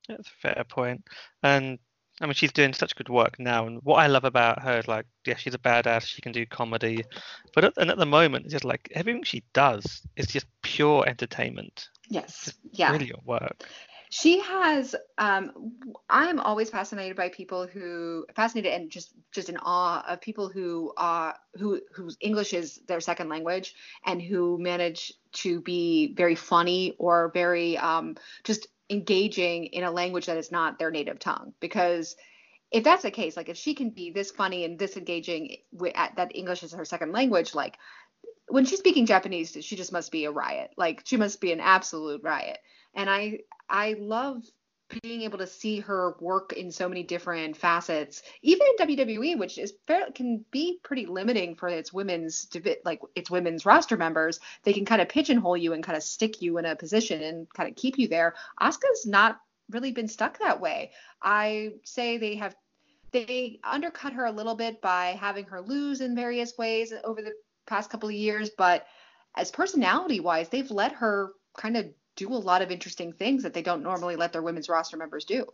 [0.08, 1.04] That's a fair point.
[1.42, 1.78] And
[2.20, 3.66] I mean, she's doing such good work now.
[3.66, 6.06] And what I love about her is like, yeah, she's a badass.
[6.06, 7.04] She can do comedy,
[7.54, 11.06] but at, and at the moment, it's just like everything she does is just pure
[11.06, 11.88] entertainment.
[12.08, 12.52] Yes.
[12.72, 12.90] yeah.
[12.90, 13.64] Brilliant work
[14.10, 15.72] she has um,
[16.08, 20.92] i'm always fascinated by people who fascinated and just just in awe of people who
[20.96, 26.94] are who whose english is their second language and who manage to be very funny
[26.98, 31.52] or very um, just engaging in a language that is not their native tongue.
[31.60, 32.16] Because
[32.70, 35.94] if that's the case like if she can be this funny and this engaging with,
[35.94, 37.78] that english is her second language like
[38.48, 40.70] when she's speaking japanese she just must be a riot.
[40.76, 42.58] Like she must be an absolute riot
[42.94, 43.38] and i
[43.70, 44.42] I love
[45.02, 49.58] being able to see her work in so many different facets, even in WWE, which
[49.58, 52.48] is fair, can be pretty limiting for its women's
[52.84, 54.40] like its women's roster members.
[54.62, 57.52] They can kind of pigeonhole you and kind of stick you in a position and
[57.52, 58.34] kind of keep you there.
[58.60, 60.92] Asuka's not really been stuck that way.
[61.22, 62.56] I say they have
[63.10, 67.32] they undercut her a little bit by having her lose in various ways over the
[67.66, 68.86] past couple of years, but
[69.36, 71.86] as personality wise, they've let her kind of
[72.18, 75.24] do a lot of interesting things that they don't normally let their women's roster members
[75.24, 75.46] do.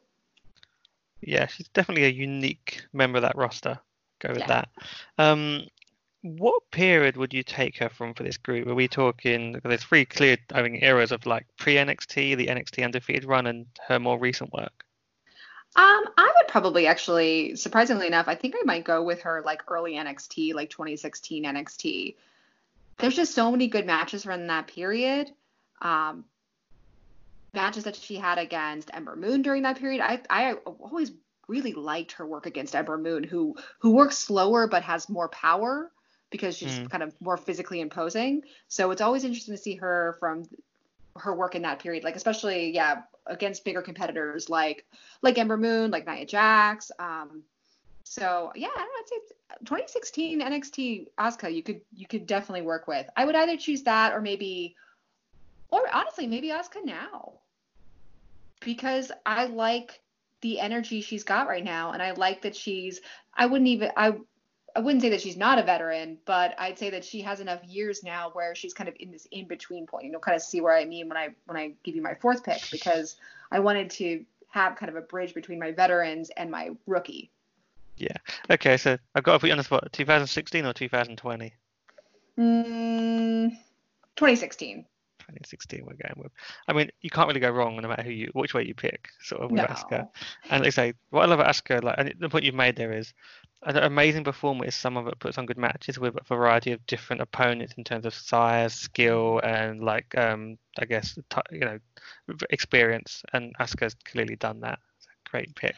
[1.21, 3.79] Yeah, she's definitely a unique member of that roster.
[4.21, 4.47] Go with yeah.
[4.47, 4.69] that.
[5.19, 5.67] Um,
[6.23, 8.67] what period would you take her from for this group?
[8.67, 9.61] Are we talking?
[9.63, 13.67] There's three clear, I think, eras of like pre NXT, the NXT undefeated run, and
[13.87, 14.85] her more recent work.
[15.77, 19.71] Um, I would probably actually, surprisingly enough, I think I might go with her like
[19.71, 22.15] early NXT, like 2016 NXT.
[22.99, 25.31] There's just so many good matches from that period.
[25.83, 26.25] Um,
[27.55, 30.01] matches that she had against Ember Moon during that period.
[30.01, 31.13] I I always
[31.49, 35.91] really liked her work against Ember Moon, who who works slower but has more power
[36.31, 36.91] because she's mm.
[36.91, 38.43] kind of more physically imposing.
[38.69, 40.45] So it's always interesting to see her from
[41.17, 44.85] her work in that period, like especially yeah against bigger competitors like
[45.23, 46.91] like Ember Moon, like Nia Jax.
[46.99, 47.43] Um,
[48.05, 49.17] so yeah, I'd say
[49.65, 53.09] 2016 NXT Asuka you could you could definitely work with.
[53.17, 54.77] I would either choose that or maybe
[55.71, 57.35] or honestly maybe Asuka now
[58.65, 60.01] because I like
[60.41, 63.01] the energy she's got right now and I like that she's
[63.35, 64.15] I wouldn't even I
[64.77, 67.63] I wouldn't say that she's not a veteran, but I'd say that she has enough
[67.65, 70.05] years now where she's kind of in this in between point.
[70.05, 72.15] You know, kind of see where I mean when I when I give you my
[72.15, 73.17] fourth pick because
[73.53, 77.31] I wanted to have kind of a bridge between my veterans and my rookie.
[77.97, 78.17] Yeah.
[78.51, 79.93] Okay, so I've got to put you on the spot.
[79.93, 81.53] 2016 or 2020?
[82.37, 83.51] Mm,
[84.17, 84.85] 2016.
[85.27, 86.33] 2016 we're going with.
[86.69, 89.09] I mean, you can't really go wrong no matter who you, which way you pick,
[89.21, 89.67] sort of with No.
[89.67, 90.09] Asuka.
[90.51, 92.77] And like I say, what I love about Asuka, like, and the point you've made
[92.77, 93.13] there is,
[93.67, 97.23] an amazing performer is someone that puts on good matches with a variety of different
[97.23, 101.19] opponents in terms of size, skill, and like, um, I guess,
[101.51, 101.79] you know,
[102.51, 103.23] experience.
[103.33, 104.79] And Asuka's clearly done that.
[104.99, 105.77] It's a great pick.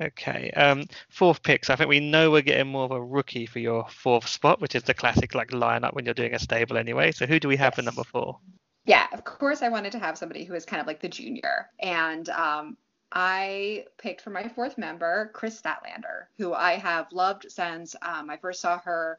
[0.00, 0.50] Okay.
[0.50, 1.64] Um, fourth pick.
[1.64, 4.60] So I think we know we're getting more of a rookie for your fourth spot,
[4.60, 7.12] which is the classic like lineup when you're doing a stable anyway.
[7.12, 8.38] So who do we have for number four?
[8.84, 11.70] Yeah, of course I wanted to have somebody who is kind of like the junior.
[11.80, 12.76] And um,
[13.10, 18.36] I picked for my fourth member, Kris Statlander, who I have loved since um, I
[18.36, 19.18] first saw her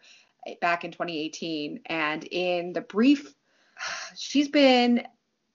[0.62, 1.82] back in 2018.
[1.88, 3.34] And in the brief,
[4.16, 5.08] she's been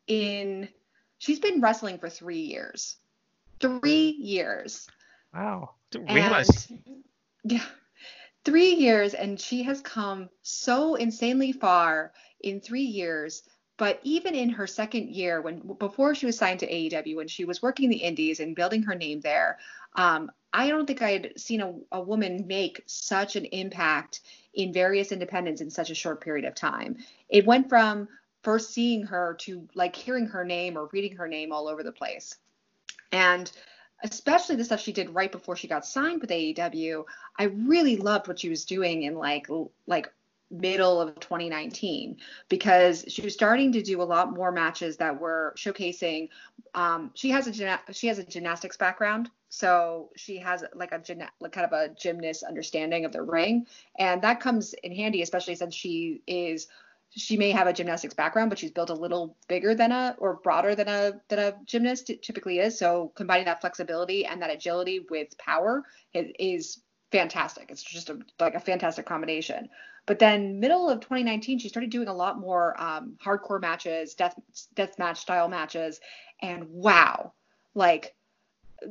[0.08, 0.68] in,
[1.18, 2.96] she's been wrestling for three years.
[3.60, 4.88] Three years.
[5.34, 5.70] Wow.
[5.90, 6.68] Didn't realize.
[6.70, 7.04] And
[7.44, 7.64] yeah,
[8.44, 13.42] three years, and she has come so insanely far in three years.
[13.78, 17.44] But even in her second year, when before she was signed to AEW, when she
[17.44, 19.58] was working the Indies and building her name there,
[19.96, 24.20] um, I don't think I had seen a, a woman make such an impact
[24.54, 26.98] in various independents in such a short period of time.
[27.28, 28.08] It went from
[28.42, 31.92] first seeing her to like hearing her name or reading her name all over the
[31.92, 32.36] place.
[33.10, 33.50] And
[34.02, 37.04] especially the stuff she did right before she got signed with AEW,
[37.38, 39.46] I really loved what she was doing in like
[39.86, 40.12] like
[40.52, 42.18] middle of 2019
[42.50, 46.28] because she was starting to do a lot more matches that were showcasing
[46.74, 51.02] um, she has a she has a gymnastics background so she has like a
[51.40, 53.66] like kind of a gymnast understanding of the ring
[53.98, 56.68] and that comes in handy especially since she is
[57.14, 60.36] she may have a gymnastics background, but she's built a little bigger than a or
[60.42, 62.78] broader than a than a gymnast typically is.
[62.78, 67.70] So combining that flexibility and that agility with power is, is fantastic.
[67.70, 69.68] It's just a, like a fantastic combination.
[70.06, 74.34] But then middle of 2019, she started doing a lot more um, hardcore matches, death
[74.74, 76.00] death match style matches,
[76.40, 77.34] and wow,
[77.74, 78.14] like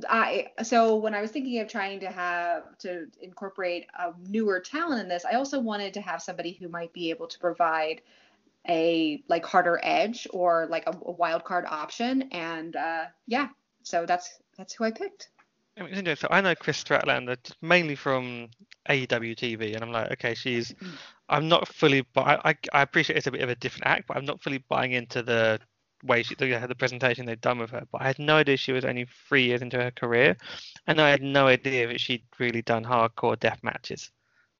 [0.10, 5.02] I so when I was thinking of trying to have to incorporate a newer talent
[5.02, 8.02] in this, I also wanted to have somebody who might be able to provide
[8.68, 12.24] a like harder edge or like a, a wild card option.
[12.32, 13.50] And uh, yeah,
[13.84, 15.30] so that's that's who I picked.
[15.78, 16.16] I interesting.
[16.16, 18.50] So I know Kris Statlander mainly from
[18.90, 20.74] AEW TV, and I'm like, okay, she's.
[21.30, 24.08] I'm not fully, but I, I I appreciate it's a bit of a different act,
[24.08, 25.60] but I'm not fully buying into the
[26.04, 27.86] way she the, the presentation they'd done with her.
[27.92, 30.38] But I had no idea she was only three years into her career,
[30.88, 34.12] and I had no idea that she'd really done hardcore death matches.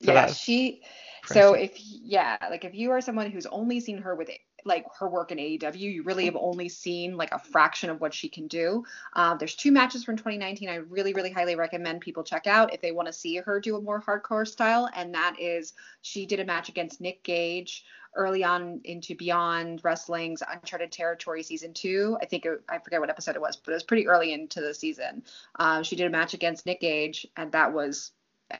[0.04, 0.82] So yeah, she.
[1.28, 1.78] So impressive.
[1.78, 4.32] if yeah, like if you are someone who's only seen her with
[4.66, 8.14] like her work in AEW, you really have only seen like a fraction of what
[8.14, 8.84] she can do.
[9.14, 12.82] Um, there's two matches from 2019 I really really highly recommend people check out if
[12.82, 16.40] they want to see her do a more hardcore style, and that is she did
[16.40, 22.18] a match against Nick Gage early on into Beyond Wrestling's Uncharted Territory season two.
[22.22, 24.62] I think it, I forget what episode it was, but it was pretty early into
[24.62, 25.24] the season.
[25.58, 28.12] Um, she did a match against Nick Gage, and that was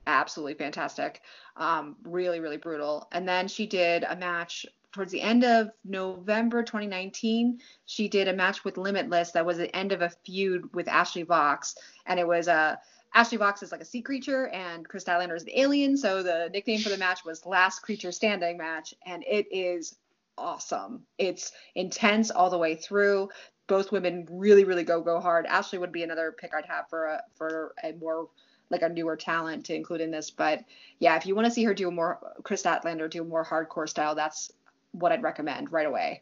[0.08, 1.22] absolutely fantastic.
[1.58, 3.08] Um, really, really brutal.
[3.12, 7.60] And then she did a match towards the end of November 2019.
[7.86, 11.24] She did a match with Limitless that was the end of a feud with Ashley
[11.24, 12.76] Vox, and it was a uh,
[13.14, 15.98] Ashley Vox is like a sea creature, and Kris Statlander is an alien.
[15.98, 19.98] So the nickname for the match was Last Creature Standing match, and it is
[20.38, 21.06] awesome.
[21.18, 23.30] It's intense all the way through.
[23.68, 25.46] Both women really, really go go hard.
[25.46, 28.30] Ashley would be another pick I'd have for a for a more
[28.70, 30.32] like a newer talent to include in this.
[30.32, 30.64] But
[31.00, 34.16] yeah, if you want to see her do more Kris Statlander do more hardcore style,
[34.16, 34.52] that's
[34.92, 36.22] what I'd recommend right away.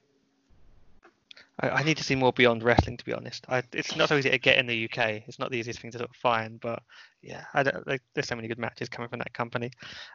[1.60, 3.45] I, I need to see more beyond wrestling, to be honest.
[3.50, 5.24] I, it's not so easy to get in the UK.
[5.28, 6.82] It's not the easiest thing to sort of find, but
[7.22, 9.72] yeah, I don't, like, there's so many good matches coming from that company.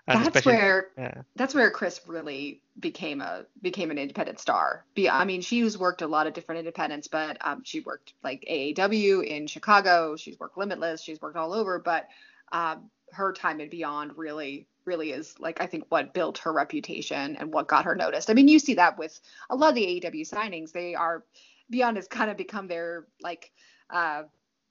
[0.06, 1.22] And that's where yeah.
[1.36, 4.84] that's where Kris really became a became an independent star.
[4.94, 8.44] Be, I mean, she's worked a lot of different independents, but um, she worked like
[8.50, 10.16] AAW in Chicago.
[10.16, 11.02] She's worked Limitless.
[11.02, 12.08] She's worked all over, but
[12.52, 17.36] um, her time and beyond really really is like I think what built her reputation
[17.36, 18.30] and what got her noticed.
[18.30, 19.20] I mean, you see that with
[19.50, 20.72] a lot of the AEW signings.
[20.72, 21.24] They are
[21.70, 23.52] Beyond has kind of become their like
[23.90, 24.24] uh,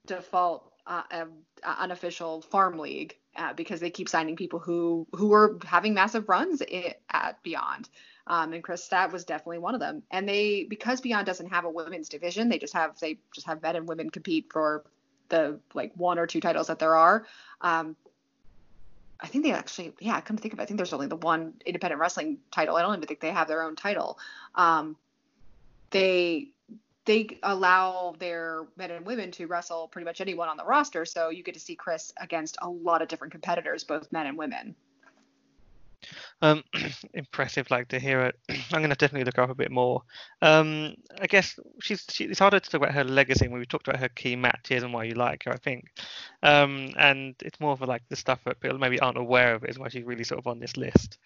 [0.05, 1.31] default uh, um,
[1.63, 6.29] uh, unofficial farm league uh, because they keep signing people who who are having massive
[6.29, 7.89] runs i at Beyond.
[8.25, 10.03] Um, and Kris Stat was definitely one of them.
[10.11, 13.61] And they because Beyond doesn't have a women's division, they just have they just have
[13.61, 14.83] men and women compete for
[15.29, 17.25] the like one or two titles that there are.
[17.61, 17.95] Um,
[19.23, 21.15] I think they actually, yeah, come to think of it, I think there's only the
[21.15, 22.75] one independent wrestling title.
[22.75, 24.19] I don't even think they have their own title.
[24.53, 24.97] Um,
[25.91, 26.49] they
[27.05, 31.29] they allow their men and women to wrestle pretty much anyone on the roster, so
[31.29, 34.75] you get to see Kris against a lot of different competitors, both men and women.
[36.41, 36.63] Um,
[37.13, 38.39] impressive, like to hear it.
[38.73, 40.01] I'm gonna definitely look up a bit more.
[40.41, 43.87] Um, I guess she's she, it's harder to talk about her legacy when we talked
[43.87, 45.53] about her key matches and why you like her.
[45.53, 45.91] I think,
[46.41, 49.79] um, and it's more for like the stuff that people maybe aren't aware of is
[49.79, 51.17] why she's really sort of on this list.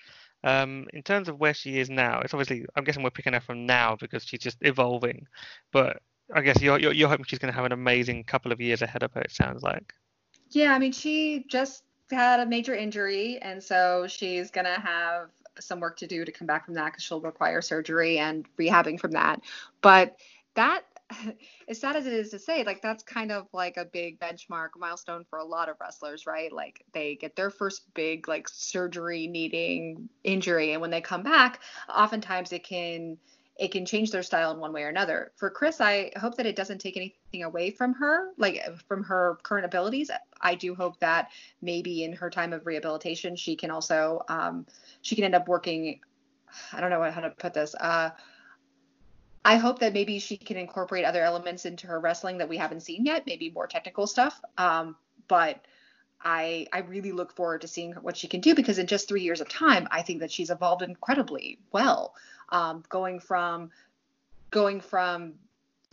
[0.43, 3.39] Um, in terms of where she is now, it's obviously I'm guessing we're picking her
[3.39, 5.27] from now because she's just evolving.
[5.71, 6.01] But
[6.33, 8.81] I guess you're you're, you're hoping she's going to have an amazing couple of years
[8.81, 9.21] ahead of her.
[9.21, 9.93] It sounds like.
[10.49, 15.29] Yeah, I mean, she just had a major injury, and so she's gonna have
[15.59, 18.99] some work to do to come back from that because she'll require surgery and rehabbing
[18.99, 19.41] from that.
[19.81, 20.17] But
[20.55, 20.83] that,
[21.67, 24.69] as sad as it is to say, like that's kind of like a big benchmark
[24.77, 26.51] milestone for a lot of wrestlers, right?
[26.51, 31.61] Like they get their first big like surgery needing injury, and when they come back,
[31.89, 33.17] oftentimes it can
[33.59, 35.31] it can change their style in one way or another.
[35.35, 39.39] For Kris, I hope that it doesn't take anything away from her, like from her
[39.43, 40.11] current abilities.
[40.41, 41.29] I do hope that
[41.61, 44.65] maybe in her time of rehabilitation, she can also um,
[45.01, 45.99] she can end up working.
[46.71, 47.75] I don't know how to put this.
[47.75, 48.11] Uh,
[49.43, 52.81] I hope that maybe she can incorporate other elements into her wrestling that we haven't
[52.81, 54.41] seen yet, maybe more technical stuff.
[54.57, 54.95] Um,
[55.27, 55.65] but
[56.21, 59.21] I I really look forward to seeing what she can do because in just three
[59.21, 62.15] years of time, I think that she's evolved incredibly well.
[62.49, 63.71] Um, going from
[64.51, 65.33] going from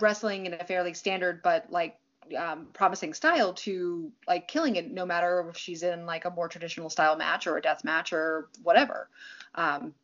[0.01, 1.97] wrestling in a fairly standard but like
[2.37, 6.49] um, promising style to like killing it no matter if she's in like a more
[6.49, 9.09] traditional style match or a death match or whatever.
[9.55, 9.95] Um,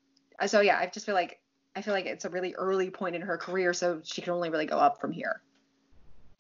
[0.47, 1.41] so yeah i just feel like
[1.77, 4.51] i feel like it's a really early point in her career so she can only
[4.51, 5.41] really go up from here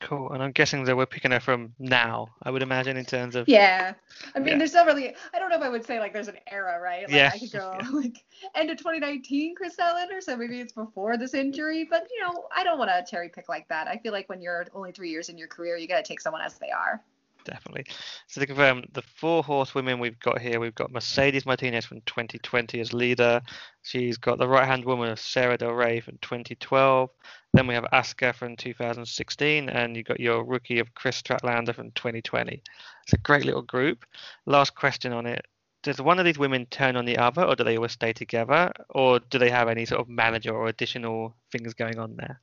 [0.00, 0.32] Cool.
[0.32, 3.46] And I'm guessing that we're picking her from now, I would imagine, in terms of.
[3.48, 3.92] Yeah.
[4.34, 4.58] I mean, yeah.
[4.58, 7.02] there's not really, I don't know if I would say like there's an era, right?
[7.02, 7.30] Like, yeah.
[7.34, 8.24] I could go like
[8.54, 12.64] end of 2019 Kris Statlander, so maybe it's before this injury, but you know, I
[12.64, 13.88] don't want to cherry pick like that.
[13.88, 16.20] I feel like when you're only three years in your career, you got to take
[16.20, 17.02] someone as they are
[17.44, 17.84] definitely.
[18.26, 22.80] So to confirm, the four horsewomen we've got here, we've got Mercedes Martinez from 2020
[22.80, 23.42] as leader.
[23.82, 27.10] She's got the right hand woman of Sarah Del Rey from 2012.
[27.52, 31.90] Then we have Asuka from 2016, and you've got your rookie of Kris Statlander from
[31.92, 32.62] 2020.
[33.02, 34.04] It's a great little group.
[34.46, 35.44] Last question on it.
[35.82, 38.70] Does one of these women turn on the other, or do they always stay together,
[38.90, 42.40] or do they have any sort of manager or additional things going on there?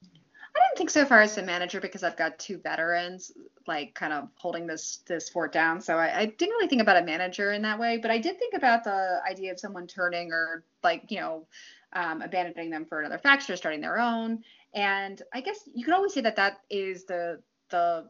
[0.77, 3.31] Think so far as a manager because I've got two veterans
[3.65, 5.81] like kind of holding this this fort down.
[5.81, 8.37] So I, I, didn't really think about a manager in that way, but I did
[8.37, 11.47] think about the idea of someone turning or like you know
[11.93, 14.43] um, abandoning them for another faction or starting their own.
[14.75, 18.05] And I guess you could always say that that is the the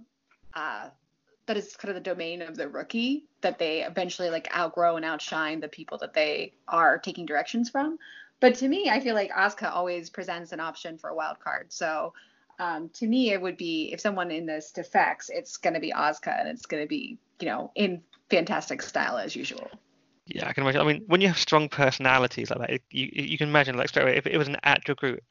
[0.54, 0.90] uh,
[1.46, 5.06] that is kind of the domain of the rookie that they eventually like outgrow and
[5.06, 7.98] outshine the people that they are taking directions from.
[8.42, 11.72] But to me, I feel like Asuka always presents an option for a wild card.
[11.72, 12.14] So
[12.60, 15.92] um, to me, it would be if someone in this defects, it's going to be
[15.92, 19.70] Asuka, and it's going to be you know in fantastic style as usual.
[20.26, 20.82] Yeah, I can imagine.
[20.82, 23.90] I mean, when you have strong personalities like that, it, you you can imagine like
[23.90, 25.22] straight away if it was an actual group,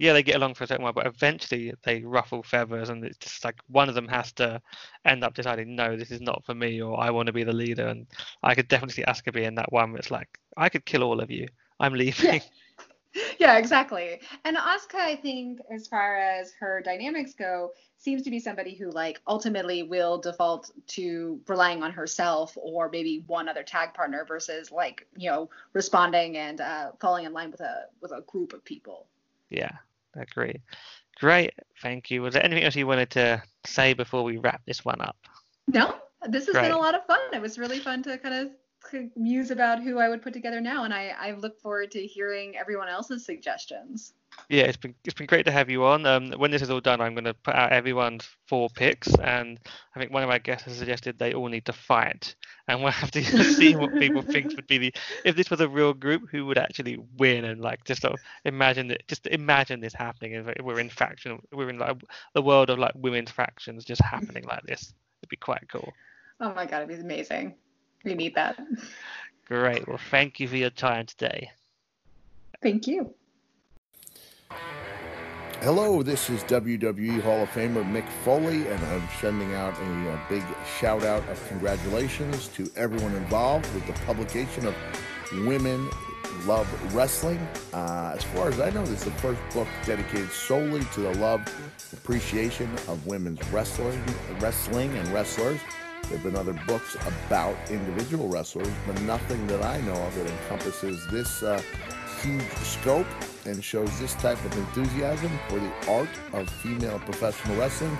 [0.00, 3.18] yeah, they get along for a certain while, but eventually they ruffle feathers, and it's
[3.18, 4.60] just like one of them has to
[5.04, 7.52] end up deciding, no, this is not for me, or I want to be the
[7.52, 7.86] leader.
[7.86, 8.06] And
[8.42, 9.92] I could definitely see Asuka being that one.
[9.92, 11.48] Where it's like I could kill all of you.
[11.78, 12.40] I'm leaving.
[13.38, 13.58] Yeah.
[13.58, 14.20] exactly.
[14.44, 18.90] And Asuka, I think, as far as her dynamics go, seems to be somebody who
[18.90, 24.72] like ultimately will default to relying on herself or maybe one other tag partner versus
[24.72, 28.64] like you know responding and uh, falling in line with a with a group of
[28.64, 29.06] people.
[29.50, 29.72] Yeah,
[30.14, 30.60] agree.
[31.18, 31.52] Great,
[31.82, 32.22] thank you.
[32.22, 35.16] Was there anything else you wanted to say before we wrap this one up?
[35.68, 35.94] No,
[36.28, 36.62] this has Great.
[36.62, 37.20] been a lot of fun.
[37.32, 38.50] It was really fun to kind of
[39.16, 42.56] muse about who I would put together now, and I, I look forward to hearing
[42.56, 44.14] everyone else's suggestions.
[44.48, 46.06] Yeah, it's been it's been great to have you on.
[46.06, 49.58] Um, when this is all done, I'm going to put out everyone's four picks, and
[49.94, 52.34] I think one of my guests has suggested they all need to fight,
[52.68, 53.24] and we'll have to
[53.54, 56.58] see what people think would be the if this was a real group, who would
[56.58, 60.32] actually win, and like just sort of imagine that just imagine this happening.
[60.34, 62.00] If we're in faction, we're in like
[62.34, 64.94] the world of like women's factions just happening like this.
[65.22, 65.92] It'd be quite cool.
[66.40, 67.54] Oh my god, it'd be amazing.
[68.04, 68.58] We need that.
[69.46, 69.86] Great.
[69.86, 71.50] Well, thank you for your time today.
[72.62, 73.14] Thank you.
[75.62, 80.20] Hello, this is WWE Hall of Famer Mick Foley, and I'm sending out a, a,
[80.26, 80.42] big
[80.78, 84.74] shout out of congratulations to everyone involved with the publication of
[85.46, 85.90] Women
[86.46, 87.38] Love Wrestling.
[87.74, 91.14] Uh, as far as I know, this is the first book dedicated solely to the
[91.18, 91.42] love,
[91.92, 94.02] appreciation of women's wrestling,
[94.38, 95.60] wrestling and wrestlers.
[96.10, 100.26] There have been other books about individual wrestlers, but nothing that I know of that
[100.26, 101.62] encompasses this uh,
[102.20, 103.06] huge scope
[103.44, 107.96] and shows this type of enthusiasm for the art of female professional wrestling.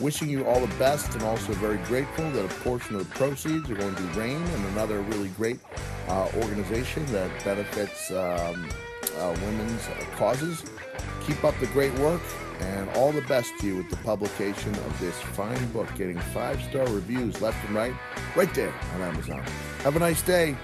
[0.00, 3.70] Wishing you all the best and also very grateful that a portion of the proceeds
[3.70, 5.58] are going to RAINN and another really great
[6.08, 8.68] uh, organization that benefits um,
[9.18, 10.62] uh, women's causes.
[11.26, 12.20] Keep up the great work
[12.60, 16.60] and all the best to you with the publication of this fine book, getting five
[16.64, 17.94] star reviews left and right,
[18.34, 19.42] right there on Amazon.
[19.82, 20.56] Have a nice day.